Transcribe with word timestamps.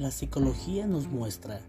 La 0.00 0.10
psicología 0.10 0.86
nos 0.86 1.08
muestra 1.08 1.60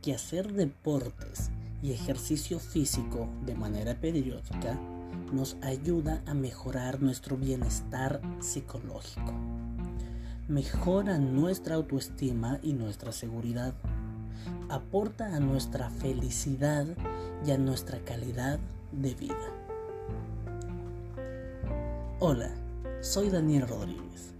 que 0.00 0.14
hacer 0.14 0.54
deportes 0.54 1.50
y 1.82 1.92
ejercicio 1.92 2.58
físico 2.58 3.28
de 3.44 3.54
manera 3.54 3.94
periódica 4.00 4.80
nos 5.34 5.58
ayuda 5.60 6.22
a 6.24 6.32
mejorar 6.32 7.02
nuestro 7.02 7.36
bienestar 7.36 8.22
psicológico. 8.40 9.34
Mejora 10.48 11.18
nuestra 11.18 11.74
autoestima 11.74 12.58
y 12.62 12.72
nuestra 12.72 13.12
seguridad. 13.12 13.74
Aporta 14.70 15.36
a 15.36 15.40
nuestra 15.40 15.90
felicidad 15.90 16.86
y 17.46 17.50
a 17.50 17.58
nuestra 17.58 17.98
calidad 17.98 18.58
de 18.92 19.14
vida. 19.14 19.52
Hola, 22.18 22.48
soy 23.02 23.28
Daniel 23.28 23.68
Rodríguez 23.68 24.32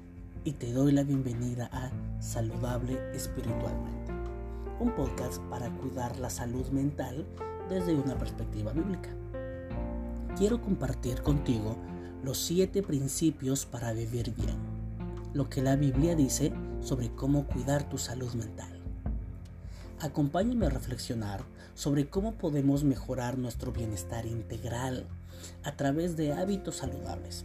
y 0.45 0.53
te 0.53 0.73
doy 0.73 0.93
la 0.93 1.03
bienvenida 1.03 1.69
a 1.71 1.91
Saludable 2.25 2.99
Espiritualmente, 3.15 4.11
un 4.81 4.93
podcast 4.93 5.43
para 5.51 5.69
cuidar 5.77 6.19
la 6.19 6.31
salud 6.31 6.67
mental 6.69 7.27
desde 7.69 7.95
una 7.95 8.17
perspectiva 8.17 8.73
bíblica. 8.73 9.11
Quiero 10.35 10.63
compartir 10.63 11.21
contigo 11.21 11.77
los 12.25 12.39
siete 12.39 12.83
principios 12.83 13.67
para 13.67 13.93
vivir 13.93 14.35
bien, 14.35 14.57
lo 15.35 15.51
que 15.51 15.61
la 15.61 15.77
Biblia 15.77 16.17
dice 16.17 16.51
sobre 16.81 17.11
cómo 17.15 17.47
cuidar 17.47 17.91
tu 17.91 17.99
salud 17.99 18.33
mental. 18.33 18.73
Acompáñame 20.01 20.67
a 20.67 20.71
reflexionar 20.71 21.45
sobre 21.75 22.09
cómo 22.09 22.33
podemos 22.33 22.85
mejorar 22.85 23.37
nuestro 23.37 23.71
bienestar 23.71 24.25
integral 24.25 25.05
a 25.63 25.77
través 25.77 26.17
de 26.17 26.33
hábitos 26.33 26.77
saludables 26.77 27.45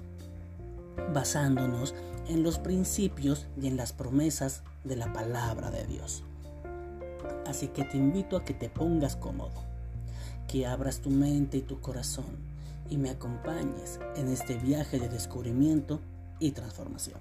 basándonos 1.13 1.95
en 2.27 2.43
los 2.43 2.59
principios 2.59 3.47
y 3.59 3.67
en 3.67 3.77
las 3.77 3.93
promesas 3.93 4.63
de 4.83 4.95
la 4.95 5.11
palabra 5.13 5.71
de 5.71 5.85
Dios. 5.85 6.23
Así 7.45 7.67
que 7.67 7.83
te 7.83 7.97
invito 7.97 8.37
a 8.37 8.45
que 8.45 8.53
te 8.53 8.69
pongas 8.69 9.15
cómodo, 9.15 9.63
que 10.47 10.65
abras 10.65 10.99
tu 10.99 11.09
mente 11.09 11.57
y 11.57 11.61
tu 11.61 11.79
corazón 11.79 12.49
y 12.89 12.97
me 12.97 13.09
acompañes 13.09 13.99
en 14.15 14.29
este 14.29 14.55
viaje 14.57 14.99
de 14.99 15.09
descubrimiento 15.09 15.99
y 16.39 16.51
transformación. 16.51 17.19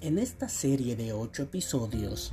En 0.00 0.18
esta 0.18 0.48
serie 0.48 0.94
de 0.94 1.12
ocho 1.12 1.42
episodios 1.42 2.32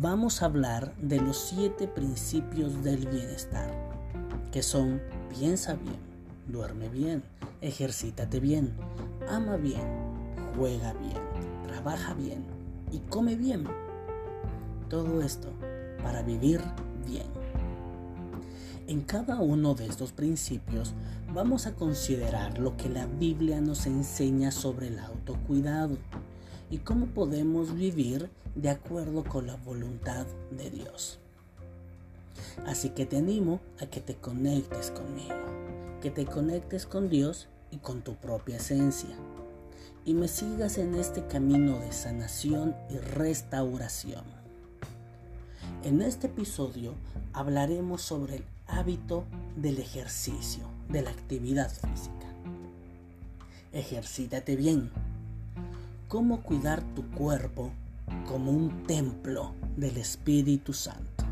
vamos 0.00 0.42
a 0.42 0.46
hablar 0.46 0.94
de 0.96 1.20
los 1.20 1.38
siete 1.38 1.88
principios 1.88 2.82
del 2.82 3.06
bienestar, 3.06 3.72
que 4.50 4.62
son 4.62 5.00
piensa 5.30 5.74
bien, 5.74 5.96
duerme 6.48 6.88
bien, 6.88 7.22
ejercítate 7.60 8.40
bien, 8.40 8.74
ama 9.28 9.56
bien, 9.56 9.86
juega 10.56 10.92
bien, 10.94 11.31
trabaja 11.82 12.14
bien 12.14 12.44
y 12.92 12.98
come 13.10 13.34
bien. 13.34 13.64
Todo 14.88 15.20
esto 15.20 15.48
para 16.02 16.22
vivir 16.22 16.60
bien. 17.06 17.26
En 18.86 19.00
cada 19.00 19.40
uno 19.40 19.74
de 19.74 19.86
estos 19.86 20.12
principios 20.12 20.92
vamos 21.34 21.66
a 21.66 21.74
considerar 21.74 22.58
lo 22.58 22.76
que 22.76 22.88
la 22.88 23.06
Biblia 23.06 23.60
nos 23.60 23.86
enseña 23.86 24.52
sobre 24.52 24.88
el 24.88 24.98
autocuidado 25.00 25.96
y 26.70 26.78
cómo 26.78 27.06
podemos 27.06 27.74
vivir 27.74 28.30
de 28.54 28.70
acuerdo 28.70 29.24
con 29.24 29.46
la 29.48 29.56
voluntad 29.56 30.26
de 30.56 30.70
Dios. 30.70 31.18
Así 32.66 32.90
que 32.90 33.06
te 33.06 33.16
animo 33.16 33.60
a 33.80 33.86
que 33.86 34.00
te 34.00 34.14
conectes 34.14 34.90
conmigo, 34.90 35.34
que 36.00 36.10
te 36.10 36.26
conectes 36.26 36.86
con 36.86 37.08
Dios 37.08 37.48
y 37.70 37.78
con 37.78 38.02
tu 38.02 38.14
propia 38.14 38.58
esencia. 38.58 39.16
Y 40.04 40.14
me 40.14 40.26
sigas 40.26 40.78
en 40.78 40.96
este 40.96 41.26
camino 41.28 41.78
de 41.78 41.92
sanación 41.92 42.74
y 42.90 42.98
restauración. 42.98 44.24
En 45.84 46.02
este 46.02 46.26
episodio 46.26 46.94
hablaremos 47.32 48.02
sobre 48.02 48.36
el 48.36 48.44
hábito 48.66 49.24
del 49.56 49.78
ejercicio, 49.78 50.64
de 50.88 51.02
la 51.02 51.10
actividad 51.10 51.70
física. 51.70 52.26
Ejercítate 53.72 54.56
bien. 54.56 54.90
Cómo 56.08 56.42
cuidar 56.42 56.82
tu 56.94 57.08
cuerpo 57.10 57.70
como 58.26 58.50
un 58.50 58.82
templo 58.84 59.54
del 59.76 59.96
Espíritu 59.98 60.72
Santo. 60.72 61.24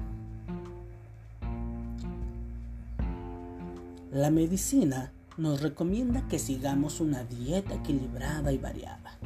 La 4.12 4.31
medicina 4.31 5.12
nos 5.41 5.62
recomienda 5.62 6.28
que 6.28 6.39
sigamos 6.39 7.01
una 7.01 7.25
dieta 7.25 7.75
equilibrada 7.75 8.53
y 8.53 8.59
variada, 8.59 9.19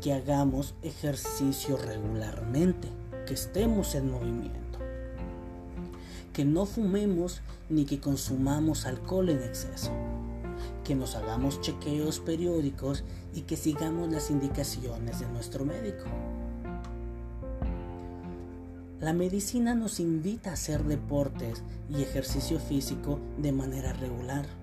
que 0.00 0.12
hagamos 0.12 0.74
ejercicio 0.82 1.76
regularmente, 1.76 2.88
que 3.26 3.34
estemos 3.34 3.96
en 3.96 4.08
movimiento, 4.08 4.78
que 6.32 6.44
no 6.44 6.64
fumemos 6.64 7.42
ni 7.68 7.86
que 7.86 7.98
consumamos 7.98 8.86
alcohol 8.86 9.30
en 9.30 9.42
exceso, 9.42 9.90
que 10.84 10.94
nos 10.94 11.16
hagamos 11.16 11.60
chequeos 11.60 12.20
periódicos 12.20 13.02
y 13.34 13.42
que 13.42 13.56
sigamos 13.56 14.12
las 14.12 14.30
indicaciones 14.30 15.18
de 15.18 15.26
nuestro 15.26 15.64
médico. 15.64 16.04
La 19.00 19.12
medicina 19.12 19.74
nos 19.74 19.98
invita 19.98 20.50
a 20.50 20.52
hacer 20.52 20.84
deportes 20.84 21.64
y 21.88 22.00
ejercicio 22.00 22.60
físico 22.60 23.18
de 23.38 23.50
manera 23.50 23.92
regular 23.94 24.59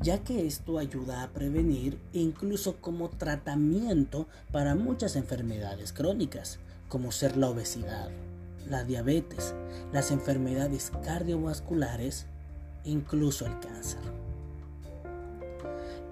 ya 0.00 0.24
que 0.24 0.46
esto 0.46 0.78
ayuda 0.78 1.22
a 1.22 1.28
prevenir 1.28 1.98
incluso 2.12 2.76
como 2.80 3.10
tratamiento 3.10 4.26
para 4.50 4.74
muchas 4.74 5.14
enfermedades 5.14 5.92
crónicas, 5.92 6.58
como 6.88 7.12
ser 7.12 7.36
la 7.36 7.50
obesidad, 7.50 8.08
la 8.68 8.84
diabetes, 8.84 9.54
las 9.92 10.10
enfermedades 10.10 10.90
cardiovasculares, 11.04 12.26
incluso 12.84 13.46
el 13.46 13.58
cáncer. 13.60 14.00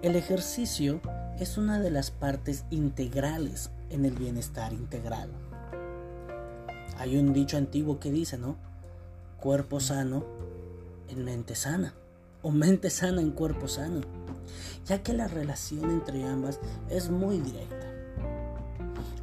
El 0.03 0.17
ejercicio 0.17 1.01
es 1.41 1.57
una 1.57 1.81
de 1.81 1.91
las 1.91 2.11
partes 2.11 2.65
integrales 2.71 3.71
en 3.91 4.05
el 4.05 4.13
bienestar 4.13 4.73
integral. 4.73 5.31
Hay 6.99 7.17
un 7.17 7.33
dicho 7.33 7.57
antiguo 7.57 7.99
que 7.99 8.13
dice, 8.13 8.37
¿no? 8.37 8.57
Cuerpo 9.41 9.81
sano 9.81 10.25
en 11.09 11.25
mente 11.25 11.55
sana 11.55 11.95
o 12.43 12.51
mente 12.51 12.91
sana 12.91 13.21
en 13.21 13.31
cuerpo 13.31 13.69
sano, 13.69 14.01
ya 14.87 15.03
que 15.03 15.13
la 15.13 15.29
relación 15.29 15.91
entre 15.91 16.25
ambas 16.25 16.61
es 16.89 17.11
muy 17.11 17.39
directa. 17.41 17.87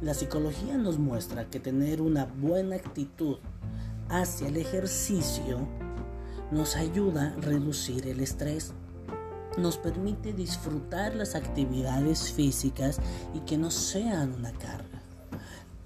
La 0.02 0.14
psicología 0.14 0.76
nos 0.76 0.98
muestra 0.98 1.48
que 1.50 1.60
tener 1.60 2.02
una 2.02 2.26
buena 2.26 2.76
actitud 2.76 3.38
hacia 4.08 4.48
el 4.48 4.56
ejercicio 4.56 5.66
nos 6.50 6.76
ayuda 6.76 7.34
a 7.36 7.40
reducir 7.40 8.06
el 8.06 8.20
estrés, 8.20 8.72
nos 9.58 9.78
permite 9.78 10.32
disfrutar 10.32 11.14
las 11.14 11.34
actividades 11.34 12.30
físicas 12.32 13.00
y 13.34 13.40
que 13.40 13.58
no 13.58 13.70
sean 13.70 14.34
una 14.34 14.52
carga. 14.52 15.02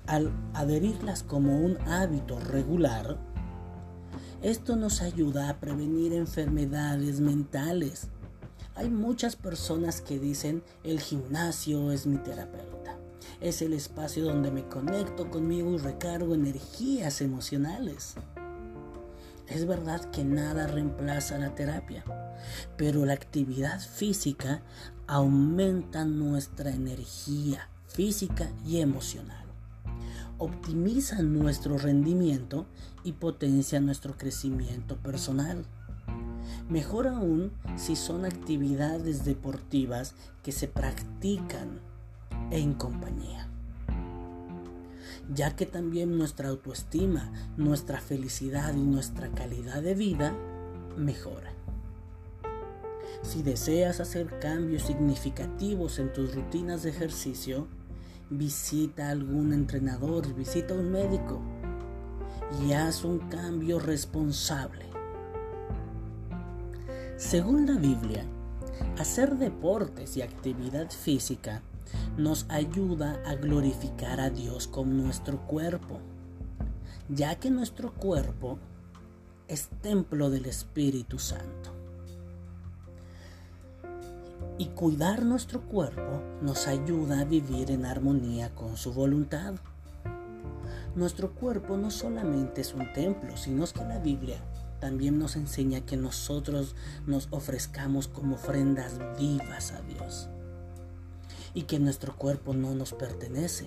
Al 0.07 0.33
adherirlas 0.55 1.23
como 1.23 1.59
un 1.59 1.79
hábito 1.89 2.39
regular, 2.39 3.17
esto 4.43 4.75
nos 4.75 5.03
ayuda 5.03 5.51
a 5.51 5.61
prevenir 5.61 6.15
enfermedades 6.15 7.21
mentales. 7.21 8.09
Hay 8.75 8.89
muchas 8.89 9.37
personas 9.37 10.01
que 10.01 10.19
dicen 10.19 10.63
el 10.83 10.99
gimnasio 10.99 11.93
es 11.93 12.07
mi 12.07 12.17
terapeuta. 12.17 12.97
Es 13.43 13.61
el 13.61 13.75
espacio 13.75 14.25
donde 14.25 14.51
me 14.51 14.67
conecto 14.67 15.31
conmigo 15.31 15.75
y 15.75 15.79
recargo 15.79 16.35
energías 16.35 17.21
emocionales. 17.21 18.15
Es 19.47 19.67
verdad 19.67 20.11
que 20.11 20.25
nada 20.25 20.67
reemplaza 20.67 21.37
la 21.37 21.55
terapia, 21.55 22.05
pero 22.79 23.05
la 23.05 23.13
actividad 23.13 23.81
física 23.81 24.63
aumenta 25.07 26.05
nuestra 26.05 26.71
energía 26.71 27.69
física 27.89 28.51
y 28.65 28.81
emocional 28.81 29.40
optimiza 30.41 31.23
nuestro 31.23 31.77
rendimiento 31.77 32.67
y 33.05 33.13
potencia 33.13 33.79
nuestro 33.79 34.17
crecimiento 34.17 34.97
personal. 34.97 35.67
Mejor 36.69 37.09
aún 37.09 37.53
si 37.77 37.95
son 37.95 38.25
actividades 38.25 39.25
deportivas 39.27 40.15
que 40.43 40.51
se 40.51 40.67
practican 40.67 41.81
en 42.51 42.73
compañía. 42.73 43.49
Ya 45.33 45.55
que 45.55 45.67
también 45.67 46.17
nuestra 46.17 46.49
autoestima, 46.49 47.31
nuestra 47.59 48.01
felicidad 48.01 48.75
y 48.75 48.83
nuestra 48.83 49.31
calidad 49.33 49.83
de 49.83 49.95
vida 49.95 50.35
mejora. 50.97 51.53
Si 53.23 53.43
deseas 53.43 54.01
hacer 54.01 54.39
cambios 54.41 54.85
significativos 54.85 55.99
en 55.99 56.11
tus 56.15 56.35
rutinas 56.35 56.83
de 56.83 56.91
ejercicio, 56.91 57.69
visita 58.31 59.09
a 59.09 59.11
algún 59.11 59.53
entrenador, 59.53 60.33
visita 60.35 60.75
a 60.75 60.79
un 60.79 60.91
médico 60.93 61.41
y 62.65 62.73
haz 62.73 63.05
un 63.05 63.19
cambio 63.29 63.79
responsable. 63.79 64.87
Según 67.17 67.67
la 67.67 67.77
Biblia, 67.79 68.25
hacer 68.99 69.37
deportes 69.37 70.17
y 70.17 70.23
actividad 70.23 70.91
física 70.91 71.63
nos 72.17 72.47
ayuda 72.49 73.21
a 73.27 73.35
glorificar 73.35 74.21
a 74.21 74.31
Dios 74.31 74.69
con 74.69 74.97
nuestro 74.97 75.47
cuerpo, 75.47 75.99
ya 77.09 77.35
que 77.35 77.51
nuestro 77.51 77.93
cuerpo 77.93 78.59
es 79.49 79.69
templo 79.83 80.31
del 80.31 80.47
Espíritu 80.47 81.19
Santo. 81.19 81.60
Y 84.61 84.67
cuidar 84.67 85.25
nuestro 85.25 85.63
cuerpo 85.63 86.21
nos 86.43 86.67
ayuda 86.67 87.21
a 87.21 87.25
vivir 87.25 87.71
en 87.71 87.87
armonía 87.87 88.55
con 88.55 88.77
su 88.77 88.93
voluntad. 88.93 89.55
Nuestro 90.95 91.35
cuerpo 91.35 91.79
no 91.79 91.91
solamente 91.91 92.61
es 92.61 92.75
un 92.75 92.93
templo, 92.93 93.39
sino 93.39 93.65
que 93.65 93.83
la 93.87 93.99
Biblia 94.01 94.37
también 94.79 95.19
nos 95.19 95.37
enseña 95.37 95.87
que 95.87 95.97
nosotros 95.97 96.77
nos 97.07 97.29
ofrezcamos 97.31 98.07
como 98.07 98.35
ofrendas 98.35 98.99
vivas 99.19 99.73
a 99.73 99.81
Dios. 99.81 100.29
Y 101.55 101.63
que 101.63 101.79
nuestro 101.79 102.15
cuerpo 102.15 102.53
no 102.53 102.75
nos 102.75 102.93
pertenece, 102.93 103.67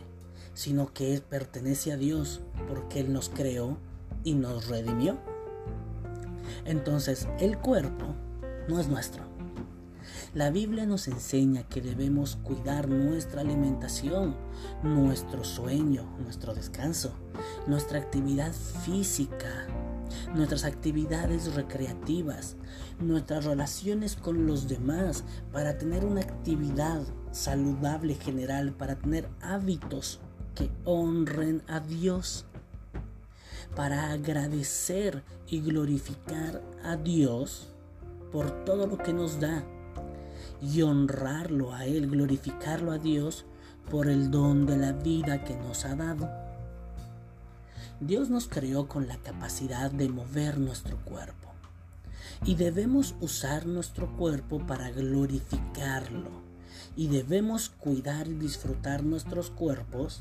sino 0.54 0.94
que 0.94 1.20
pertenece 1.28 1.92
a 1.92 1.98
Dios 1.98 2.42
porque 2.68 3.00
Él 3.00 3.12
nos 3.12 3.30
creó 3.30 3.80
y 4.24 4.36
nos 4.36 4.68
redimió. 4.68 5.18
Entonces 6.66 7.28
el 7.40 7.58
cuerpo 7.58 8.14
no 8.70 8.80
es 8.80 8.88
nuestro. 8.88 9.33
La 10.34 10.50
Biblia 10.50 10.88
nos 10.88 11.08
enseña 11.08 11.62
que 11.62 11.80
debemos 11.80 12.38
cuidar 12.38 12.90
nuestra 12.90 13.42
alimentación, 13.42 14.36
nuestro 14.82 15.44
sueño, 15.44 16.08
nuestro 16.24 16.56
descanso, 16.56 17.14
nuestra 17.68 18.00
actividad 18.00 18.52
física, 18.52 19.68
nuestras 20.34 20.64
actividades 20.64 21.54
recreativas, 21.54 22.56
nuestras 23.00 23.46
relaciones 23.46 24.16
con 24.16 24.48
los 24.48 24.68
demás, 24.68 25.24
para 25.52 25.78
tener 25.78 26.04
una 26.04 26.22
actividad 26.22 27.04
saludable 27.32 28.16
general, 28.16 28.74
para 28.74 28.96
tener 28.96 29.30
hábitos 29.40 30.20
que 30.56 30.72
honren 30.84 31.62
a 31.68 31.80
Dios, 31.80 32.46
para 33.76 34.12
agradecer 34.12 35.22
y 35.46 35.62
glorificar 35.62 36.64
a 36.84 36.96
Dios 36.96 37.68
por 38.32 38.66
todo 38.66 38.88
lo 38.88 38.98
que 38.98 39.14
nos 39.14 39.40
da 39.40 39.64
y 40.62 40.82
honrarlo 40.82 41.74
a 41.74 41.86
Él, 41.86 42.10
glorificarlo 42.10 42.92
a 42.92 42.98
Dios 42.98 43.46
por 43.90 44.08
el 44.08 44.32
don 44.32 44.66
de 44.66 44.78
la 44.78 44.94
vida 44.94 45.44
que 45.44 45.56
nos 45.56 45.86
ha 45.86 45.96
dado. 45.96 46.30
Dios 48.00 48.30
nos 48.30 48.48
creó 48.48 48.88
con 48.88 49.08
la 49.08 49.18
capacidad 49.18 49.92
de 49.92 50.10
mover 50.10 50.58
nuestro 50.58 50.98
cuerpo 50.98 51.50
y 52.46 52.56
debemos 52.56 53.16
usar 53.22 53.66
nuestro 53.66 54.16
cuerpo 54.18 54.66
para 54.66 54.92
glorificarlo 54.92 56.30
y 56.96 57.08
debemos 57.08 57.70
cuidar 57.70 58.28
y 58.28 58.34
disfrutar 58.34 59.04
nuestros 59.04 59.50
cuerpos 59.50 60.20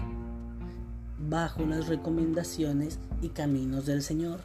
bajo 1.19 1.65
las 1.67 1.89
recomendaciones 1.89 2.99
y 3.21 3.31
caminos 3.31 3.87
del 3.87 4.03
Señor. 4.03 4.41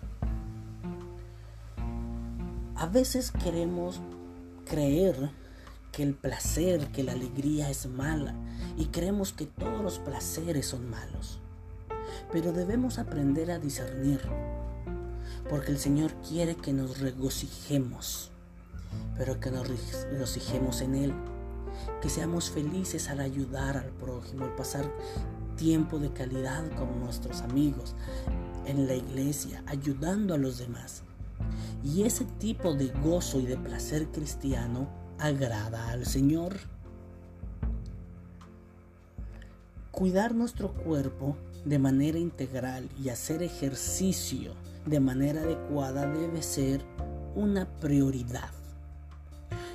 A 2.75 2.85
veces 2.87 3.31
queremos 3.31 4.01
creer 4.65 5.31
que 5.91 6.03
el 6.03 6.13
placer, 6.13 6.87
que 6.87 7.03
la 7.03 7.13
alegría 7.13 7.69
es 7.69 7.87
mala 7.87 8.35
y 8.77 8.85
creemos 8.85 9.33
que 9.33 9.45
todos 9.45 9.81
los 9.81 9.99
placeres 9.99 10.67
son 10.67 10.89
malos 10.89 11.39
pero 12.31 12.51
debemos 12.51 12.99
aprender 12.99 13.51
a 13.51 13.59
discernir, 13.59 14.21
porque 15.49 15.71
el 15.71 15.79
Señor 15.79 16.13
quiere 16.27 16.55
que 16.55 16.73
nos 16.73 16.99
regocijemos, 16.99 18.31
pero 19.17 19.39
que 19.39 19.51
nos 19.51 19.67
regocijemos 19.67 20.81
en 20.81 20.95
Él, 20.95 21.13
que 22.01 22.09
seamos 22.09 22.49
felices 22.49 23.09
al 23.09 23.19
ayudar 23.19 23.77
al 23.77 23.89
prójimo, 23.91 24.45
al 24.45 24.55
pasar 24.55 24.91
tiempo 25.55 25.99
de 25.99 26.11
calidad 26.11 26.69
con 26.75 26.99
nuestros 26.99 27.41
amigos, 27.41 27.95
en 28.65 28.87
la 28.87 28.95
iglesia, 28.95 29.63
ayudando 29.65 30.33
a 30.33 30.37
los 30.37 30.57
demás. 30.57 31.03
Y 31.83 32.03
ese 32.03 32.25
tipo 32.25 32.73
de 32.73 32.87
gozo 33.03 33.39
y 33.39 33.45
de 33.45 33.57
placer 33.57 34.07
cristiano 34.07 34.89
agrada 35.19 35.89
al 35.89 36.05
Señor. 36.05 36.57
Cuidar 39.91 40.35
nuestro 40.35 40.73
cuerpo 40.73 41.35
de 41.65 41.79
manera 41.79 42.19
integral 42.19 42.89
y 43.01 43.09
hacer 43.09 43.41
ejercicio 43.43 44.53
de 44.85 44.99
manera 44.99 45.41
adecuada 45.41 46.07
debe 46.07 46.41
ser 46.41 46.81
una 47.35 47.65
prioridad. 47.79 48.49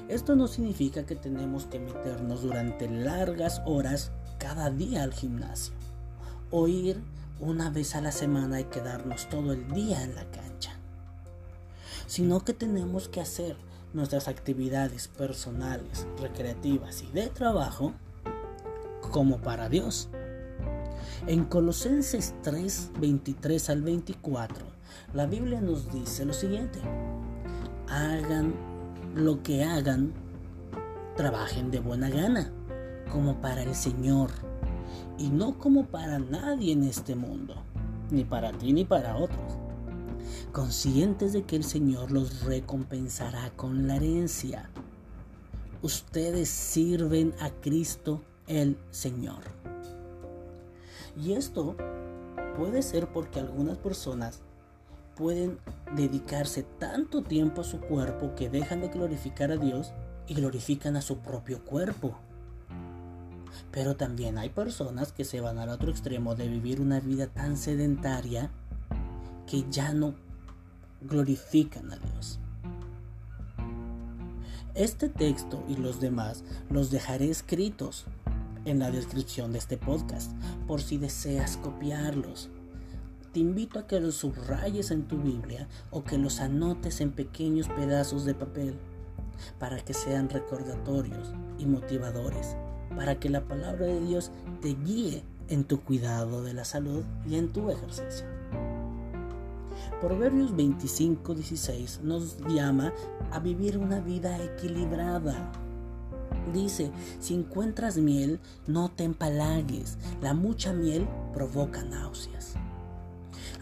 Esto 0.08 0.36
no 0.36 0.46
significa 0.46 1.04
que 1.04 1.16
tenemos 1.16 1.66
que 1.66 1.78
meternos 1.78 2.42
durante 2.42 2.88
largas 2.88 3.62
horas 3.66 4.10
cada 4.38 4.70
día 4.70 5.02
al 5.02 5.12
gimnasio 5.12 5.74
o 6.50 6.68
ir 6.68 7.00
una 7.40 7.70
vez 7.70 7.94
a 7.94 8.00
la 8.00 8.12
semana 8.12 8.60
y 8.60 8.64
quedarnos 8.64 9.28
todo 9.28 9.52
el 9.52 9.68
día 9.72 10.02
en 10.02 10.14
la 10.14 10.24
cancha, 10.30 10.72
sino 12.06 12.44
que 12.44 12.52
tenemos 12.52 13.08
que 13.08 13.20
hacer 13.20 13.56
nuestras 13.94 14.28
actividades 14.28 15.08
personales, 15.08 16.06
recreativas 16.20 17.02
y 17.02 17.12
de 17.12 17.28
trabajo 17.28 17.92
como 19.10 19.38
para 19.38 19.68
Dios. 19.68 20.08
En 21.26 21.44
Colosenses 21.44 22.34
3, 22.42 22.92
23 22.98 23.70
al 23.70 23.82
24, 23.82 24.66
la 25.14 25.26
Biblia 25.26 25.60
nos 25.60 25.92
dice 25.92 26.24
lo 26.24 26.32
siguiente. 26.32 26.80
Hagan 27.88 28.54
lo 29.14 29.42
que 29.42 29.62
hagan, 29.62 30.12
trabajen 31.16 31.70
de 31.70 31.80
buena 31.80 32.08
gana, 32.08 32.50
como 33.10 33.40
para 33.40 33.62
el 33.62 33.74
Señor, 33.74 34.30
y 35.18 35.28
no 35.28 35.58
como 35.58 35.86
para 35.86 36.18
nadie 36.18 36.72
en 36.72 36.84
este 36.84 37.14
mundo, 37.14 37.54
ni 38.10 38.24
para 38.24 38.52
ti 38.52 38.72
ni 38.72 38.84
para 38.84 39.16
otros, 39.16 39.58
conscientes 40.52 41.32
de 41.32 41.42
que 41.44 41.56
el 41.56 41.64
Señor 41.64 42.10
los 42.10 42.42
recompensará 42.44 43.50
con 43.56 43.86
la 43.86 43.96
herencia. 43.96 44.70
Ustedes 45.80 46.48
sirven 46.48 47.34
a 47.40 47.50
Cristo 47.50 48.22
el 48.46 48.76
Señor. 48.90 49.42
Y 51.16 51.32
esto 51.32 51.76
puede 52.56 52.82
ser 52.82 53.08
porque 53.08 53.40
algunas 53.40 53.78
personas 53.78 54.40
pueden 55.16 55.58
dedicarse 55.96 56.62
tanto 56.78 57.22
tiempo 57.22 57.62
a 57.62 57.64
su 57.64 57.80
cuerpo 57.80 58.34
que 58.34 58.48
dejan 58.48 58.80
de 58.80 58.88
glorificar 58.88 59.50
a 59.50 59.56
Dios 59.56 59.92
y 60.26 60.34
glorifican 60.34 60.96
a 60.96 61.02
su 61.02 61.18
propio 61.18 61.64
cuerpo. 61.64 62.16
Pero 63.70 63.96
también 63.96 64.38
hay 64.38 64.50
personas 64.50 65.12
que 65.12 65.24
se 65.24 65.40
van 65.40 65.58
al 65.58 65.70
otro 65.70 65.90
extremo 65.90 66.34
de 66.34 66.48
vivir 66.48 66.80
una 66.80 67.00
vida 67.00 67.26
tan 67.26 67.56
sedentaria 67.56 68.50
que 69.46 69.64
ya 69.70 69.92
no 69.92 70.14
glorifican 71.08 71.90
a 71.92 71.96
Dios. 71.96 72.38
Este 74.74 75.08
texto 75.10 75.62
y 75.68 75.76
los 75.76 76.00
demás 76.00 76.44
los 76.70 76.90
dejaré 76.90 77.30
escritos 77.30 78.06
en 78.64 78.78
la 78.78 78.90
descripción 78.90 79.52
de 79.52 79.58
este 79.58 79.76
podcast 79.76 80.32
por 80.66 80.80
si 80.80 80.96
deseas 80.96 81.58
copiarlos. 81.58 82.48
Te 83.32 83.40
invito 83.40 83.78
a 83.78 83.86
que 83.86 84.00
los 84.00 84.16
subrayes 84.16 84.90
en 84.90 85.04
tu 85.08 85.18
Biblia 85.18 85.68
o 85.90 86.04
que 86.04 86.18
los 86.18 86.40
anotes 86.40 87.00
en 87.00 87.12
pequeños 87.12 87.68
pedazos 87.68 88.24
de 88.24 88.34
papel 88.34 88.74
para 89.58 89.78
que 89.80 89.94
sean 89.94 90.28
recordatorios 90.28 91.32
y 91.58 91.66
motivadores, 91.66 92.56
para 92.94 93.18
que 93.18 93.28
la 93.28 93.42
palabra 93.44 93.86
de 93.86 94.00
Dios 94.00 94.30
te 94.60 94.74
guíe 94.74 95.22
en 95.48 95.64
tu 95.64 95.80
cuidado 95.80 96.42
de 96.42 96.54
la 96.54 96.64
salud 96.64 97.04
y 97.26 97.36
en 97.36 97.52
tu 97.52 97.70
ejercicio. 97.70 98.41
Proverbios 100.02 100.50
25:16 100.56 102.00
nos 102.02 102.36
llama 102.48 102.92
a 103.30 103.38
vivir 103.38 103.78
una 103.78 104.00
vida 104.00 104.36
equilibrada 104.42 105.52
Dice, 106.52 106.90
si 107.20 107.34
encuentras 107.34 107.96
miel, 107.98 108.40
no 108.66 108.90
te 108.90 109.04
empalagues. 109.04 109.96
La 110.20 110.34
mucha 110.34 110.72
miel 110.72 111.08
provoca 111.32 111.84
náuseas. 111.84 112.54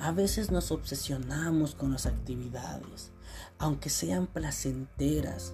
A 0.00 0.12
veces 0.12 0.50
nos 0.50 0.72
obsesionamos 0.72 1.74
con 1.74 1.92
las 1.92 2.06
actividades, 2.06 3.12
aunque 3.58 3.90
sean 3.90 4.26
placenteras. 4.26 5.52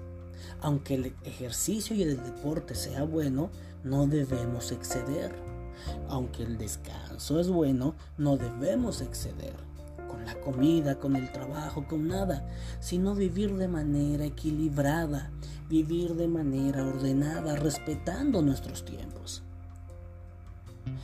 Aunque 0.60 0.94
el 0.94 1.16
ejercicio 1.24 1.96
y 1.96 2.02
el 2.02 2.16
deporte 2.22 2.76
sea 2.76 3.02
bueno, 3.02 3.50
no 3.82 4.06
debemos 4.06 4.70
exceder. 4.70 5.34
Aunque 6.08 6.44
el 6.44 6.56
descanso 6.58 7.40
es 7.40 7.48
bueno, 7.48 7.94
no 8.16 8.36
debemos 8.36 9.00
exceder 9.00 9.65
la 10.26 10.38
comida, 10.40 10.98
con 10.98 11.16
el 11.16 11.32
trabajo, 11.32 11.86
con 11.86 12.08
nada, 12.08 12.46
sino 12.80 13.14
vivir 13.14 13.56
de 13.56 13.68
manera 13.68 14.24
equilibrada, 14.24 15.30
vivir 15.68 16.14
de 16.14 16.28
manera 16.28 16.84
ordenada, 16.86 17.56
respetando 17.56 18.42
nuestros 18.42 18.84
tiempos. 18.84 19.42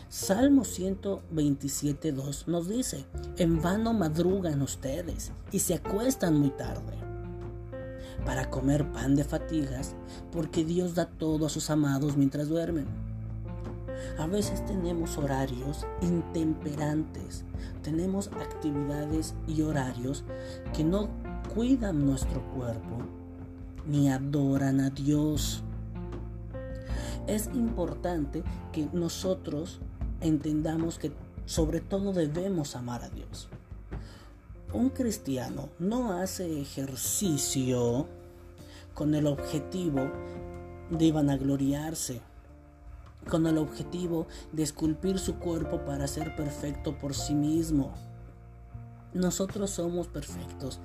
Salmo 0.09 0.63
127.2 0.63 2.47
nos 2.47 2.69
dice, 2.69 3.07
en 3.39 3.63
vano 3.63 3.95
madrugan 3.95 4.61
ustedes 4.61 5.33
y 5.51 5.61
se 5.61 5.75
acuestan 5.75 6.39
muy 6.39 6.51
tarde 6.51 6.99
para 8.27 8.51
comer 8.51 8.91
pan 8.93 9.17
de 9.17 9.25
fatigas, 9.25 9.95
porque 10.31 10.65
Dios 10.65 10.95
da 10.95 11.07
todo 11.07 11.47
a 11.47 11.49
sus 11.49 11.71
amados 11.71 12.17
mientras 12.17 12.49
duermen. 12.49 13.12
A 14.19 14.27
veces 14.27 14.65
tenemos 14.67 15.19
horarios 15.19 15.87
intemperantes, 16.01 17.45
tenemos 17.83 18.29
actividades 18.29 19.35
y 19.47 19.63
horarios 19.63 20.25
que 20.75 20.85
no 20.85 21.09
cuidan 21.55 22.05
nuestro 22.07 22.43
cuerpo 22.55 22.99
ni 23.87 24.11
adoran 24.11 24.81
a 24.81 24.91
Dios. 24.91 25.63
Es 27.27 27.49
importante 27.55 28.43
que 28.73 28.89
nosotros 28.93 29.81
entendamos 30.21 30.99
que 30.99 31.13
sobre 31.47 31.81
todo 31.81 32.13
debemos 32.13 32.77
amar 32.77 33.03
a 33.03 33.09
Dios. 33.09 33.49
Un 34.73 34.89
cristiano 34.91 35.69
no 35.79 36.13
hace 36.13 36.61
ejercicio 36.61 38.07
con 38.95 39.15
el 39.15 39.27
objetivo 39.27 40.11
de 40.91 41.13
vanagloriarse, 41.13 42.21
con 43.29 43.47
el 43.47 43.59
objetivo 43.59 44.27
de 44.53 44.63
esculpir 44.63 45.19
su 45.19 45.37
cuerpo 45.37 45.85
para 45.85 46.07
ser 46.07 46.35
perfecto 46.37 46.99
por 46.99 47.15
sí 47.15 47.35
mismo. 47.35 47.93
Nosotros 49.15 49.71
somos 49.71 50.09
perfectos 50.09 50.81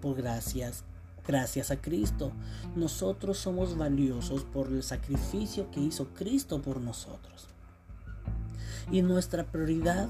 por 0.00 0.16
gracias, 0.16 0.84
gracias 1.26 1.70
a 1.70 1.80
Cristo. 1.80 2.32
Nosotros 2.74 3.38
somos 3.38 3.76
valiosos 3.76 4.44
por 4.44 4.68
el 4.68 4.82
sacrificio 4.82 5.70
que 5.70 5.80
hizo 5.80 6.08
Cristo 6.14 6.62
por 6.62 6.80
nosotros. 6.80 7.48
Y 8.90 9.02
nuestra 9.02 9.44
prioridad 9.44 10.08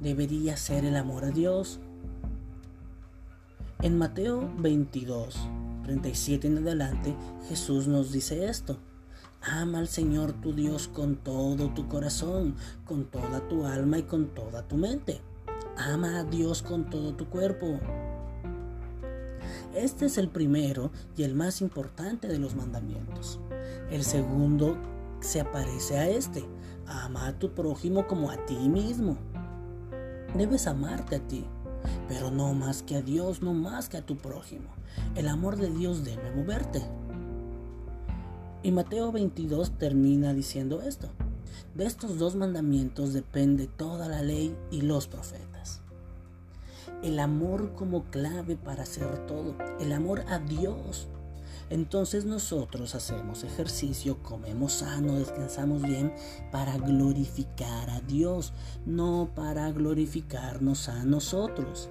debería 0.00 0.56
ser 0.56 0.84
el 0.84 0.96
amor 0.96 1.24
a 1.24 1.30
Dios. 1.30 1.78
En 3.82 3.98
Mateo 3.98 4.50
22, 4.58 5.36
37 5.84 6.48
en 6.48 6.58
adelante, 6.58 7.14
Jesús 7.48 7.86
nos 7.86 8.10
dice 8.10 8.48
esto. 8.48 8.78
Ama 9.48 9.78
al 9.78 9.86
Señor 9.86 10.32
tu 10.32 10.52
Dios 10.52 10.88
con 10.88 11.14
todo 11.14 11.72
tu 11.72 11.86
corazón, 11.86 12.56
con 12.84 13.04
toda 13.04 13.46
tu 13.46 13.64
alma 13.64 13.98
y 13.98 14.02
con 14.02 14.26
toda 14.34 14.66
tu 14.66 14.76
mente. 14.76 15.20
Ama 15.76 16.18
a 16.18 16.24
Dios 16.24 16.62
con 16.62 16.90
todo 16.90 17.14
tu 17.14 17.26
cuerpo. 17.26 17.78
Este 19.72 20.06
es 20.06 20.18
el 20.18 20.28
primero 20.28 20.90
y 21.16 21.22
el 21.22 21.34
más 21.34 21.60
importante 21.60 22.26
de 22.26 22.40
los 22.40 22.56
mandamientos. 22.56 23.38
El 23.88 24.02
segundo 24.02 24.76
se 25.20 25.40
aparece 25.40 25.96
a 25.96 26.08
este. 26.08 26.44
Ama 26.86 27.28
a 27.28 27.38
tu 27.38 27.54
prójimo 27.54 28.08
como 28.08 28.32
a 28.32 28.46
ti 28.46 28.68
mismo. 28.68 29.16
Debes 30.34 30.66
amarte 30.66 31.16
a 31.16 31.20
ti, 31.20 31.44
pero 32.08 32.32
no 32.32 32.52
más 32.52 32.82
que 32.82 32.96
a 32.96 33.02
Dios, 33.02 33.42
no 33.42 33.54
más 33.54 33.88
que 33.88 33.98
a 33.98 34.04
tu 34.04 34.16
prójimo. 34.16 34.70
El 35.14 35.28
amor 35.28 35.56
de 35.56 35.70
Dios 35.70 36.04
debe 36.04 36.32
moverte. 36.34 36.82
Y 38.62 38.72
Mateo 38.72 39.12
22 39.12 39.78
termina 39.78 40.34
diciendo 40.34 40.82
esto. 40.82 41.08
De 41.74 41.84
estos 41.84 42.18
dos 42.18 42.36
mandamientos 42.36 43.12
depende 43.12 43.66
toda 43.66 44.08
la 44.08 44.22
ley 44.22 44.56
y 44.70 44.80
los 44.80 45.06
profetas. 45.06 45.82
El 47.02 47.18
amor 47.18 47.74
como 47.74 48.04
clave 48.04 48.56
para 48.56 48.84
hacer 48.84 49.26
todo. 49.26 49.54
El 49.78 49.92
amor 49.92 50.24
a 50.28 50.38
Dios. 50.38 51.08
Entonces 51.68 52.24
nosotros 52.24 52.94
hacemos 52.94 53.42
ejercicio, 53.44 54.22
comemos 54.22 54.72
sano, 54.72 55.18
descansamos 55.18 55.82
bien 55.82 56.12
para 56.52 56.78
glorificar 56.78 57.90
a 57.90 58.00
Dios, 58.00 58.52
no 58.86 59.30
para 59.34 59.70
glorificarnos 59.72 60.88
a 60.88 61.04
nosotros. 61.04 61.90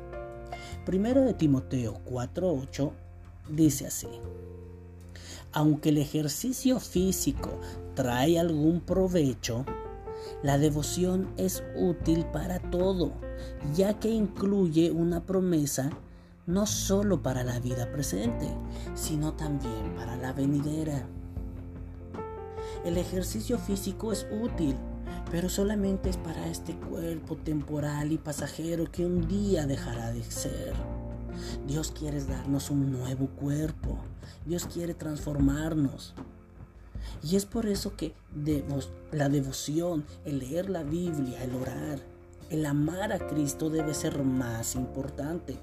Primero 0.86 1.22
de 1.22 1.34
Timoteo 1.34 2.00
4:8 2.06 2.92
dice 3.50 3.88
así: 3.88 4.08
Aunque 5.56 5.88
el 5.88 6.00
ejercicio 6.00 6.82
físico 6.82 7.62
trae 7.94 8.38
algún 8.38 8.82
provecho, 8.82 9.64
la 10.44 10.58
devoción 10.58 11.30
es 11.38 11.64
útil 11.78 12.26
para 12.26 12.60
todo, 12.60 13.14
ya 13.74 13.98
que 13.98 14.10
incluye 14.10 14.92
una 14.92 15.26
promesa 15.26 15.92
no 16.46 16.66
solo 16.66 17.24
para 17.24 17.46
la 17.46 17.62
vida 17.62 17.90
presente, 17.90 18.50
sino 18.96 19.32
también 19.32 19.96
para 19.96 20.18
la 20.18 20.34
venidera. 20.34 21.08
El 22.84 22.98
ejercicio 22.98 23.58
físico 23.58 24.12
es 24.12 24.28
útil, 24.30 24.76
pero 25.32 25.48
solamente 25.48 26.10
es 26.10 26.18
para 26.18 26.50
este 26.50 26.76
cuerpo 26.76 27.38
temporal 27.38 28.12
y 28.12 28.18
pasajero 28.18 28.92
que 28.92 29.06
un 29.06 29.26
día 29.26 29.66
dejará 29.66 30.12
de 30.12 30.24
ser. 30.24 30.74
Dios 31.68 31.92
quiere 31.92 32.24
darnos 32.24 32.70
un 32.70 32.92
nuevo 32.92 33.28
cuerpo. 33.28 33.98
Dios 34.46 34.66
quiere 34.66 34.94
transformarnos. 34.94 36.14
Y 37.24 37.36
es 37.36 37.46
por 37.46 37.66
eso 37.66 37.96
que 37.96 38.14
la 39.12 39.30
devoción, 39.30 40.06
el 40.26 40.40
leer 40.40 40.70
la 40.70 40.84
Biblia, 40.84 41.44
el 41.44 41.56
orar, 41.56 42.00
el 42.50 42.66
amar 42.66 43.12
a 43.12 43.28
Cristo 43.28 43.70
debe 43.70 43.94
ser 43.94 44.24
más 44.24 44.76
importante. 44.76 45.58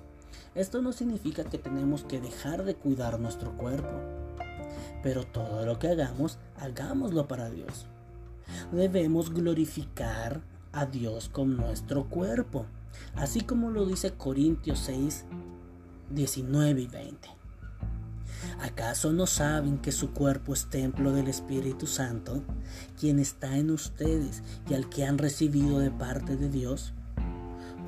Esto 0.55 0.83
no 0.83 0.93
significa 0.93 1.45
que 1.45 1.59
tenemos 1.59 2.05
que 2.05 2.21
dejar 2.21 2.65
de 2.65 2.75
cuidar 2.75 3.19
nuestro 3.21 3.57
cuerpo, 3.57 4.01
pero 5.03 5.25
todo 5.25 5.65
lo 5.65 5.79
que 5.79 5.89
hagamos, 5.89 6.39
hagámoslo 6.59 7.29
para 7.29 7.49
Dios. 7.51 7.87
Debemos 8.73 9.33
glorificar 9.33 10.43
a 10.73 10.87
Dios 10.87 11.29
con 11.29 11.57
nuestro 11.57 12.09
cuerpo, 12.09 12.67
así 13.15 13.43
como 13.43 13.71
lo 13.71 13.87
dice 13.87 14.13
Corintios 14.13 14.81
6, 14.81 15.25
19 16.13 16.81
y 16.83 16.87
20. 16.87 17.29
¿Acaso 18.61 19.13
no 19.13 19.27
saben 19.27 19.79
que 19.79 19.93
su 19.93 20.13
cuerpo 20.13 20.53
es 20.53 20.69
templo 20.69 21.13
del 21.13 21.29
Espíritu 21.29 21.87
Santo, 21.87 22.43
quien 22.99 23.19
está 23.19 23.57
en 23.57 23.71
ustedes 23.71 24.43
y 24.69 24.75
al 24.75 24.89
que 24.89 25.05
han 25.05 25.19
recibido 25.19 25.79
de 25.79 25.91
parte 25.91 26.37
de 26.37 26.49
Dios? 26.49 26.93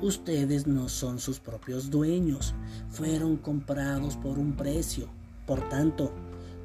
Ustedes 0.01 0.67
no 0.67 0.89
son 0.89 1.19
sus 1.19 1.39
propios 1.39 1.89
dueños, 1.89 2.53
fueron 2.89 3.37
comprados 3.37 4.17
por 4.17 4.37
un 4.37 4.55
precio. 4.55 5.07
Por 5.45 5.69
tanto, 5.69 6.11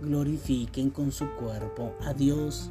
glorifiquen 0.02 0.90
con 0.90 1.12
su 1.12 1.30
cuerpo 1.36 1.94
a 2.00 2.12
Dios. 2.12 2.70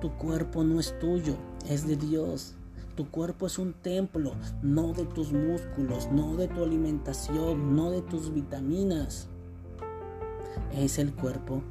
Tu 0.00 0.10
cuerpo 0.18 0.64
no 0.64 0.80
es 0.80 0.98
tuyo, 0.98 1.36
es 1.68 1.86
de 1.86 1.96
Dios. 1.96 2.54
Tu 2.96 3.10
cuerpo 3.10 3.46
es 3.46 3.58
un 3.58 3.72
templo, 3.72 4.32
no 4.62 4.92
de 4.92 5.06
tus 5.06 5.32
músculos, 5.32 6.10
no 6.12 6.36
de 6.36 6.48
tu 6.48 6.62
alimentación, 6.62 7.74
no 7.74 7.90
de 7.90 8.02
tus 8.02 8.32
vitaminas. 8.32 9.28
Es 10.72 10.98
el 10.98 11.14
cuerpo 11.14 11.62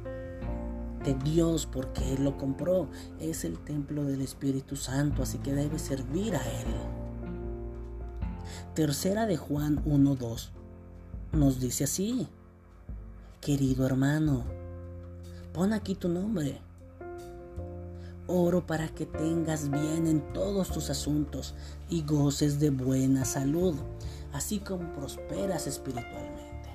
de 1.04 1.14
Dios 1.14 1.66
porque 1.66 2.14
Él 2.14 2.24
lo 2.24 2.36
compró. 2.36 2.88
Es 3.20 3.44
el 3.44 3.58
templo 3.58 4.04
del 4.04 4.22
Espíritu 4.22 4.76
Santo, 4.76 5.22
así 5.22 5.38
que 5.38 5.54
debe 5.54 5.78
servir 5.78 6.34
a 6.34 6.42
Él. 6.42 6.74
Tercera 8.74 9.26
de 9.26 9.36
Juan 9.36 9.84
1.2 9.84 10.50
nos 11.32 11.60
dice 11.60 11.84
así, 11.84 12.28
querido 13.40 13.86
hermano, 13.86 14.44
pon 15.52 15.72
aquí 15.72 15.94
tu 15.94 16.08
nombre. 16.08 16.60
Oro 18.30 18.66
para 18.66 18.88
que 18.88 19.06
tengas 19.06 19.70
bien 19.70 20.06
en 20.06 20.20
todos 20.32 20.70
tus 20.70 20.88
asuntos 20.88 21.54
y 21.88 22.02
goces 22.02 22.60
de 22.60 22.70
buena 22.70 23.24
salud, 23.24 23.74
así 24.32 24.60
como 24.60 24.92
prosperas 24.92 25.66
espiritualmente. 25.66 26.70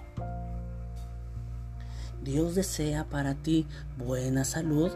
Dios 2.24 2.56
desea 2.56 3.06
para 3.06 3.36
ti 3.36 3.68
buena 3.98 4.44
salud 4.44 4.92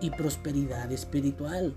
y 0.00 0.10
prosperidad 0.10 0.90
espiritual, 0.90 1.74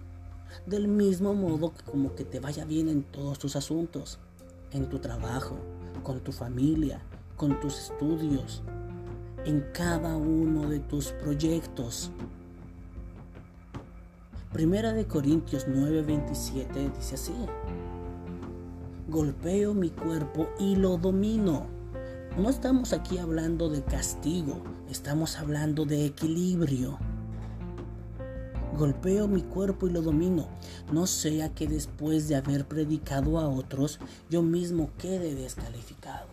del 0.65 0.87
mismo 0.87 1.35
modo 1.35 1.73
que 1.73 1.83
como 1.83 2.15
que 2.15 2.25
te 2.25 2.39
vaya 2.39 2.65
bien 2.65 2.89
en 2.89 3.03
todos 3.03 3.37
tus 3.37 3.55
asuntos 3.55 4.19
en 4.71 4.87
tu 4.89 4.99
trabajo, 4.99 5.57
con 6.03 6.19
tu 6.19 6.31
familia, 6.31 7.01
con 7.37 7.59
tus 7.59 7.77
estudios, 7.79 8.61
en 9.45 9.65
cada 9.73 10.15
uno 10.15 10.69
de 10.69 10.79
tus 10.79 11.11
proyectos. 11.13 12.11
Primera 14.51 14.93
de 14.93 15.05
Corintios 15.05 15.67
9:27 15.67 16.91
dice 16.97 17.13
así, 17.13 17.35
golpeo 19.07 19.75
mi 19.75 19.91
cuerpo 19.91 20.49
y 20.57 20.75
lo 20.75 20.97
domino. 20.97 21.67
No 22.35 22.49
estamos 22.49 22.91
aquí 22.91 23.19
hablando 23.19 23.69
de 23.69 23.83
castigo, 23.83 24.63
estamos 24.89 25.37
hablando 25.37 25.85
de 25.85 26.03
equilibrio. 26.07 26.97
Golpeo 28.75 29.27
mi 29.27 29.43
cuerpo 29.43 29.87
y 29.87 29.91
lo 29.91 30.01
domino, 30.01 30.47
no 30.91 31.05
sea 31.05 31.53
que 31.53 31.67
después 31.67 32.27
de 32.27 32.35
haber 32.35 32.67
predicado 32.67 33.37
a 33.37 33.47
otros, 33.47 33.99
yo 34.31 34.41
mismo 34.41 34.89
quede 34.97 35.35
descalificado. 35.35 36.27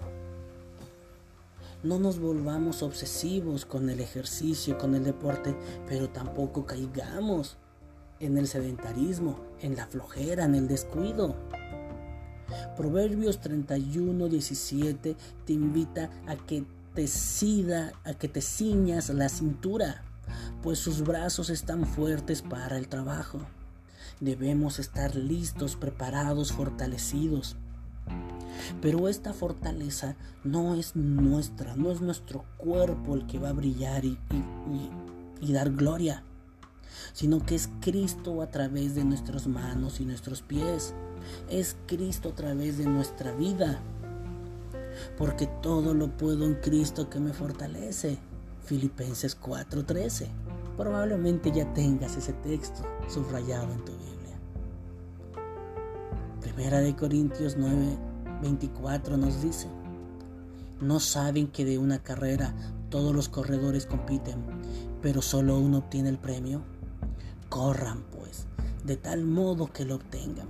No 1.82 1.99
nos 1.99 2.18
volvamos 2.18 2.82
obsesivos 2.82 3.66
con 3.66 3.90
el 3.90 4.00
ejercicio, 4.00 4.78
con 4.78 4.94
el 4.94 5.04
deporte, 5.04 5.54
pero 5.87 6.08
tampoco 6.08 6.64
caigamos 6.64 7.58
en 8.20 8.38
el 8.38 8.49
sedentarismo, 8.49 9.40
en 9.61 9.76
la 9.76 9.87
flojera, 9.87 10.44
en 10.44 10.54
el 10.54 10.68
descuido. 10.68 11.35
Proverbios 12.76 13.40
31, 13.40 14.28
17 14.28 15.16
te 15.44 15.52
invita 15.52 16.11
a 16.26 16.37
que 16.37 16.64
te 16.94 17.06
sida, 17.06 17.92
a 18.04 18.14
que 18.14 18.28
te 18.28 18.40
ciñas 18.40 19.11
la 19.11 19.28
cintura 19.28 20.02
pues 20.62 20.78
sus 20.78 21.02
brazos 21.02 21.50
están 21.50 21.87
fuertes 21.87 22.42
para 22.42 22.76
el 22.76 22.88
trabajo. 22.88 23.40
Debemos 24.20 24.78
estar 24.78 25.14
listos, 25.14 25.76
preparados, 25.76 26.52
fortalecidos. 26.52 27.56
Pero 28.80 29.08
esta 29.08 29.32
fortaleza 29.32 30.16
no 30.42 30.75
es 30.75 30.96
nuestra, 30.96 31.76
no 31.76 31.90
es 31.92 32.00
nuestro 32.00 32.44
cuerpo 32.56 33.14
el 33.14 33.26
que 33.26 33.38
va 33.38 33.50
a 33.50 33.52
brillar 33.52 34.04
y, 34.04 34.18
y 35.40 35.52
dar 35.52 35.70
gloria, 35.73 36.25
sino 37.12 37.44
que 37.44 37.54
es 37.54 37.68
Cristo 37.80 38.42
a 38.42 38.50
través 38.50 38.94
de 38.94 39.04
nuestras 39.04 39.46
manos 39.46 40.00
y 40.00 40.04
nuestros 40.04 40.42
pies. 40.42 40.94
Es 41.50 41.76
Cristo 41.86 42.30
a 42.30 42.34
través 42.34 42.78
de 42.78 42.86
nuestra 42.86 43.32
vida. 43.32 43.80
Porque 45.18 45.46
todo 45.62 45.94
lo 45.94 46.08
puedo 46.16 46.44
en 46.44 46.54
Cristo 46.54 47.10
que 47.10 47.20
me 47.20 47.32
fortalece. 47.32 48.18
Filipenses 48.64 49.38
4:13. 49.38 50.28
Probablemente 50.76 51.50
ya 51.52 51.72
tengas 51.72 52.16
ese 52.16 52.32
texto 52.34 52.82
subrayado 53.08 53.72
en 53.72 53.84
tu 53.84 53.92
Biblia. 53.92 54.16
Primera 56.40 56.80
de 56.80 56.94
Corintios 56.94 57.56
9:24 57.56 59.16
nos 59.16 59.42
dice, 59.42 59.68
no 60.80 61.00
saben 61.00 61.48
que 61.48 61.64
de 61.64 61.78
una 61.78 62.02
carrera 62.02 62.54
todos 62.90 63.14
los 63.14 63.28
corredores 63.28 63.86
compiten, 63.86 64.44
pero 65.00 65.22
solo 65.22 65.58
uno 65.58 65.78
obtiene 65.78 66.10
el 66.10 66.18
premio. 66.18 66.62
Corran 67.48 68.02
pues, 68.12 68.46
de 68.84 68.96
tal 68.96 69.24
modo 69.24 69.72
que 69.72 69.84
lo 69.84 69.96
obtengan. 69.96 70.48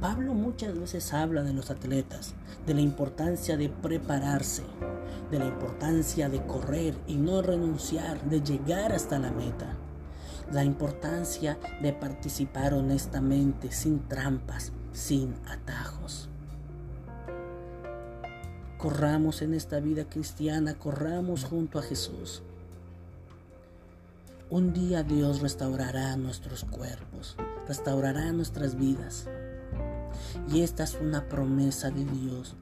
Pablo 0.00 0.34
muchas 0.34 0.78
veces 0.78 1.12
habla 1.12 1.42
de 1.42 1.52
los 1.52 1.70
atletas, 1.70 2.34
de 2.66 2.74
la 2.74 2.80
importancia 2.82 3.56
de 3.56 3.68
prepararse, 3.68 4.62
de 5.30 5.38
la 5.38 5.46
importancia 5.46 6.28
de 6.28 6.44
correr 6.46 6.94
y 7.06 7.16
no 7.16 7.42
renunciar, 7.42 8.22
de 8.28 8.40
llegar 8.40 8.92
hasta 8.92 9.18
la 9.18 9.32
meta, 9.32 9.76
la 10.52 10.64
importancia 10.64 11.58
de 11.82 11.92
participar 11.92 12.74
honestamente, 12.74 13.72
sin 13.72 14.06
trampas, 14.08 14.72
sin 14.92 15.34
atajos. 15.46 16.28
Corramos 18.78 19.42
en 19.42 19.54
esta 19.54 19.80
vida 19.80 20.08
cristiana, 20.08 20.78
corramos 20.78 21.44
junto 21.44 21.80
a 21.80 21.82
Jesús. 21.82 22.42
Un 24.50 24.72
día 24.72 25.02
Dios 25.02 25.42
restaurará 25.42 26.16
nuestros 26.16 26.64
cuerpos, 26.64 27.36
restaurará 27.66 28.32
nuestras 28.32 28.76
vidas. 28.76 29.26
Y 30.50 30.62
esta 30.62 30.84
es 30.84 30.96
una 31.02 31.28
promesa 31.28 31.90
de 31.90 32.06
Dios, 32.06 32.56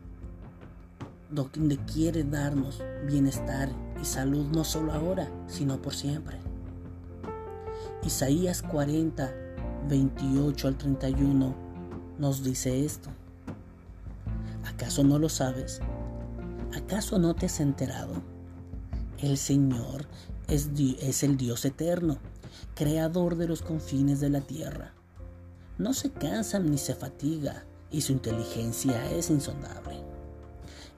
donde 1.30 1.76
quiere 1.76 2.24
darnos 2.24 2.82
bienestar 3.06 3.68
y 4.02 4.04
salud 4.04 4.46
no 4.46 4.64
solo 4.64 4.94
ahora, 4.94 5.28
sino 5.46 5.80
por 5.80 5.94
siempre. 5.94 6.38
Isaías 8.02 8.62
40, 8.62 9.32
28 9.88 10.66
al 10.66 10.76
31 10.76 11.54
nos 12.18 12.42
dice 12.42 12.84
esto. 12.84 13.10
¿Acaso 14.64 15.04
no 15.04 15.20
lo 15.20 15.28
sabes? 15.28 15.80
¿Acaso 16.76 17.20
no 17.20 17.34
te 17.34 17.46
has 17.46 17.60
enterado? 17.60 18.14
El 19.18 19.38
Señor 19.38 20.06
es, 20.48 21.22
el 21.22 21.36
Dios 21.36 21.64
eterno, 21.64 22.18
creador 22.74 23.36
de 23.36 23.48
los 23.48 23.62
confines 23.62 24.20
de 24.20 24.30
la 24.30 24.40
tierra. 24.40 24.92
No 25.78 25.92
se 25.92 26.10
cansa 26.10 26.58
ni 26.58 26.78
se 26.78 26.94
fatiga 26.94 27.64
y 27.90 28.00
su 28.00 28.12
inteligencia 28.12 29.10
es 29.10 29.30
insondable. 29.30 29.96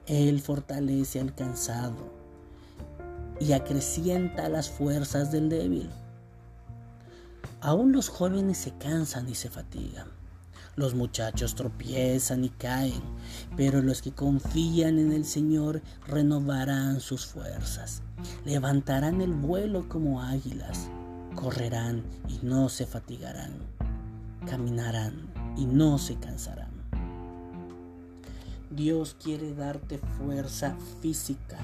Él 0.05 0.41
fortalece 0.41 1.19
al 1.19 1.35
cansado 1.35 2.11
y 3.39 3.53
acrecienta 3.53 4.49
las 4.49 4.69
fuerzas 4.69 5.31
del 5.31 5.49
débil. 5.49 5.89
Aún 7.61 7.91
los 7.91 8.09
jóvenes 8.09 8.57
se 8.57 8.71
cansan 8.77 9.27
y 9.29 9.35
se 9.35 9.49
fatigan. 9.49 10.18
Los 10.79 10.95
muchachos 10.95 11.55
tropiezan 11.55 12.45
y 12.45 12.49
caen, 12.51 13.01
pero 13.57 13.81
los 13.81 14.01
que 14.01 14.13
confían 14.13 14.97
en 14.97 15.11
el 15.11 15.25
Señor 15.25 15.81
renovarán 16.07 17.01
sus 17.01 17.25
fuerzas. 17.25 18.01
Levantarán 18.45 19.19
el 19.19 19.33
vuelo 19.33 19.89
como 19.89 20.21
águilas, 20.21 20.89
correrán 21.35 22.05
y 22.29 22.39
no 22.45 22.69
se 22.69 22.85
fatigarán, 22.85 23.55
caminarán 24.49 25.27
y 25.57 25.65
no 25.65 25.97
se 25.97 26.15
cansarán. 26.15 26.71
Dios 28.69 29.17
quiere 29.21 29.53
darte 29.53 29.97
fuerza 30.17 30.77
física, 31.01 31.57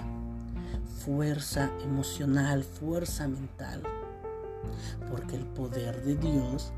fuerza 1.06 1.72
emocional, 1.86 2.66
fuerza 2.66 3.30
mental, 3.30 3.82
porque 5.10 5.38
el 5.38 5.46
poder 5.46 6.04
de 6.04 6.18
Dios 6.18 6.74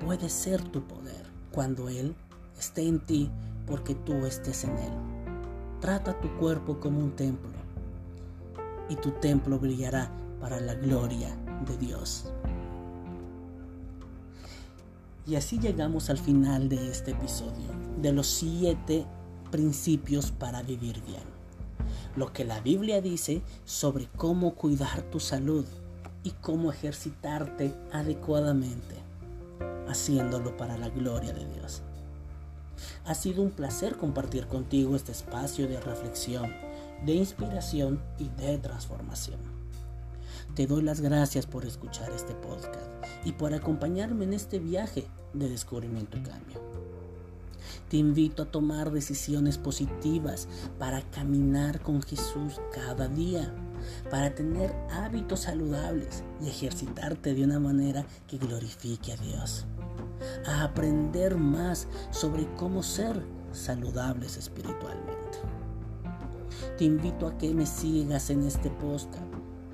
puede 0.00 0.28
ser 0.28 0.64
tu 0.64 0.82
poder 0.82 1.27
cuando 1.52 1.88
Él 1.88 2.14
esté 2.58 2.86
en 2.86 3.00
ti 3.00 3.30
porque 3.66 3.94
tú 3.94 4.26
estés 4.26 4.64
en 4.64 4.76
Él. 4.78 4.92
Trata 5.80 6.18
tu 6.20 6.28
cuerpo 6.38 6.80
como 6.80 6.98
un 7.00 7.12
templo 7.12 7.50
y 8.88 8.96
tu 8.96 9.10
templo 9.12 9.58
brillará 9.58 10.10
para 10.40 10.60
la 10.60 10.74
gloria 10.74 11.36
de 11.66 11.76
Dios. 11.76 12.32
Y 15.26 15.36
así 15.36 15.58
llegamos 15.58 16.08
al 16.08 16.18
final 16.18 16.68
de 16.68 16.90
este 16.90 17.10
episodio, 17.10 17.68
de 18.00 18.12
los 18.12 18.26
siete 18.26 19.04
principios 19.50 20.30
para 20.30 20.62
vivir 20.62 21.02
bien. 21.04 21.22
Lo 22.16 22.32
que 22.32 22.44
la 22.44 22.60
Biblia 22.60 23.00
dice 23.02 23.42
sobre 23.64 24.08
cómo 24.16 24.54
cuidar 24.54 25.02
tu 25.02 25.20
salud 25.20 25.66
y 26.24 26.30
cómo 26.30 26.72
ejercitarte 26.72 27.74
adecuadamente 27.92 28.96
haciéndolo 29.88 30.56
para 30.56 30.76
la 30.78 30.88
gloria 30.88 31.32
de 31.32 31.46
Dios. 31.46 31.82
Ha 33.04 33.14
sido 33.14 33.42
un 33.42 33.50
placer 33.50 33.96
compartir 33.96 34.46
contigo 34.46 34.94
este 34.94 35.12
espacio 35.12 35.66
de 35.66 35.80
reflexión, 35.80 36.52
de 37.04 37.14
inspiración 37.14 38.00
y 38.18 38.28
de 38.40 38.58
transformación. 38.58 39.38
Te 40.54 40.66
doy 40.66 40.82
las 40.82 41.00
gracias 41.00 41.46
por 41.46 41.64
escuchar 41.64 42.10
este 42.10 42.34
podcast 42.34 42.90
y 43.24 43.32
por 43.32 43.54
acompañarme 43.54 44.24
en 44.24 44.32
este 44.32 44.58
viaje 44.58 45.06
de 45.32 45.48
descubrimiento 45.48 46.18
y 46.18 46.22
cambio. 46.22 46.60
Te 47.88 47.96
invito 47.96 48.42
a 48.42 48.50
tomar 48.50 48.90
decisiones 48.90 49.56
positivas 49.56 50.48
para 50.78 51.02
caminar 51.10 51.80
con 51.80 52.02
Jesús 52.02 52.60
cada 52.72 53.08
día 53.08 53.54
para 54.10 54.34
tener 54.34 54.74
hábitos 54.90 55.40
saludables 55.40 56.22
y 56.40 56.48
ejercitarte 56.48 57.34
de 57.34 57.44
una 57.44 57.60
manera 57.60 58.06
que 58.26 58.38
glorifique 58.38 59.12
a 59.12 59.16
Dios. 59.16 59.66
A 60.46 60.64
aprender 60.64 61.36
más 61.36 61.86
sobre 62.10 62.46
cómo 62.56 62.82
ser 62.82 63.22
saludables 63.52 64.36
espiritualmente. 64.36 65.38
Te 66.76 66.84
invito 66.84 67.26
a 67.26 67.36
que 67.38 67.52
me 67.54 67.66
sigas 67.66 68.30
en 68.30 68.44
este 68.44 68.70
podcast, 68.70 69.22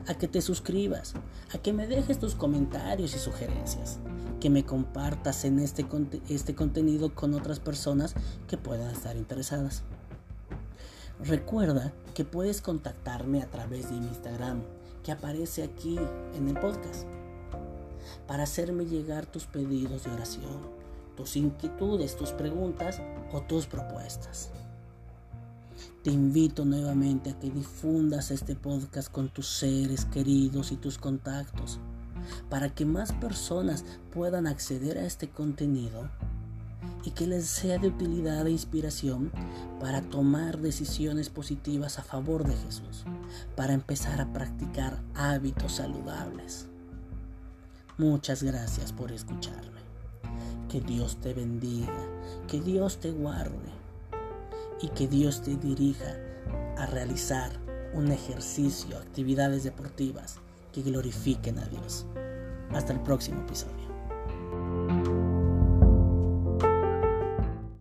a 0.06 0.14
que 0.14 0.28
te 0.28 0.40
suscribas, 0.40 1.14
a 1.54 1.58
que 1.58 1.72
me 1.72 1.86
dejes 1.86 2.18
tus 2.18 2.34
comentarios 2.34 3.14
y 3.14 3.18
sugerencias, 3.18 3.98
que 4.40 4.50
me 4.50 4.64
compartas 4.64 5.44
en 5.44 5.58
este, 5.58 5.86
este 6.28 6.54
contenido 6.54 7.14
con 7.14 7.34
otras 7.34 7.60
personas 7.60 8.14
que 8.48 8.58
puedan 8.58 8.90
estar 8.90 9.16
interesadas. 9.16 9.82
Recuerda 11.20 11.92
que 12.14 12.24
puedes 12.24 12.60
contactarme 12.60 13.40
a 13.40 13.46
través 13.46 13.88
de 13.88 13.96
mi 13.96 14.06
Instagram 14.08 14.62
que 15.04 15.12
aparece 15.12 15.62
aquí 15.62 15.96
en 16.34 16.48
el 16.48 16.58
podcast 16.58 17.06
para 18.26 18.42
hacerme 18.42 18.86
llegar 18.86 19.24
tus 19.26 19.46
pedidos 19.46 20.04
de 20.04 20.10
oración, 20.10 20.58
tus 21.16 21.36
inquietudes, 21.36 22.16
tus 22.16 22.32
preguntas 22.32 23.00
o 23.32 23.42
tus 23.42 23.66
propuestas. 23.66 24.50
Te 26.02 26.10
invito 26.10 26.64
nuevamente 26.64 27.30
a 27.30 27.38
que 27.38 27.50
difundas 27.50 28.30
este 28.30 28.56
podcast 28.56 29.10
con 29.10 29.28
tus 29.28 29.46
seres 29.46 30.04
queridos 30.06 30.72
y 30.72 30.76
tus 30.76 30.98
contactos 30.98 31.78
para 32.50 32.74
que 32.74 32.84
más 32.84 33.12
personas 33.12 33.84
puedan 34.12 34.46
acceder 34.46 34.98
a 34.98 35.06
este 35.06 35.28
contenido 35.28 36.10
y 37.04 37.10
que 37.10 37.26
les 37.26 37.46
sea 37.46 37.78
de 37.78 37.88
utilidad 37.88 38.46
e 38.46 38.50
inspiración 38.50 39.30
para 39.80 40.02
tomar 40.02 40.58
decisiones 40.58 41.28
positivas 41.28 41.98
a 41.98 42.02
favor 42.02 42.44
de 42.44 42.56
Jesús, 42.56 43.04
para 43.56 43.74
empezar 43.74 44.20
a 44.20 44.32
practicar 44.32 45.02
hábitos 45.14 45.72
saludables. 45.72 46.66
Muchas 47.98 48.42
gracias 48.42 48.92
por 48.92 49.12
escucharme. 49.12 49.84
Que 50.68 50.80
Dios 50.80 51.18
te 51.20 51.34
bendiga, 51.34 51.92
que 52.48 52.60
Dios 52.60 52.98
te 52.98 53.12
guarde 53.12 53.72
y 54.80 54.88
que 54.88 55.06
Dios 55.06 55.42
te 55.42 55.56
dirija 55.56 56.16
a 56.76 56.86
realizar 56.86 57.52
un 57.92 58.10
ejercicio, 58.10 58.98
actividades 58.98 59.62
deportivas 59.62 60.40
que 60.72 60.82
glorifiquen 60.82 61.58
a 61.58 61.66
Dios. 61.66 62.06
Hasta 62.72 62.92
el 62.92 63.00
próximo 63.00 63.40
episodio. 63.42 63.83